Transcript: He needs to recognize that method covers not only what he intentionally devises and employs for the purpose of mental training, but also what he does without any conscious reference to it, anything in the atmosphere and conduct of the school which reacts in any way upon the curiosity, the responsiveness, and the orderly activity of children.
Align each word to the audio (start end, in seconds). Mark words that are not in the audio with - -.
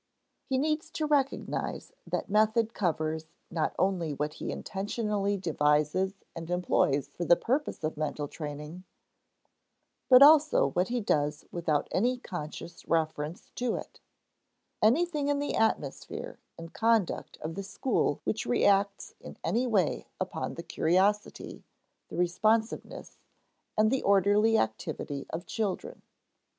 He 0.47 0.57
needs 0.57 0.89
to 0.93 1.05
recognize 1.05 1.91
that 2.07 2.27
method 2.27 2.73
covers 2.73 3.27
not 3.51 3.75
only 3.77 4.15
what 4.15 4.33
he 4.33 4.49
intentionally 4.51 5.37
devises 5.37 6.15
and 6.35 6.49
employs 6.49 7.09
for 7.09 7.23
the 7.23 7.35
purpose 7.35 7.83
of 7.83 7.97
mental 7.97 8.27
training, 8.27 8.83
but 10.09 10.23
also 10.23 10.71
what 10.71 10.87
he 10.87 11.01
does 11.01 11.45
without 11.51 11.87
any 11.91 12.17
conscious 12.17 12.83
reference 12.87 13.51
to 13.57 13.75
it, 13.75 13.99
anything 14.81 15.27
in 15.27 15.37
the 15.37 15.55
atmosphere 15.55 16.39
and 16.57 16.73
conduct 16.73 17.37
of 17.39 17.53
the 17.53 17.61
school 17.61 18.21
which 18.23 18.47
reacts 18.47 19.13
in 19.19 19.37
any 19.43 19.67
way 19.67 20.07
upon 20.19 20.55
the 20.55 20.63
curiosity, 20.63 21.63
the 22.09 22.17
responsiveness, 22.17 23.19
and 23.77 23.91
the 23.91 24.01
orderly 24.01 24.57
activity 24.57 25.27
of 25.29 25.45
children. 25.45 26.01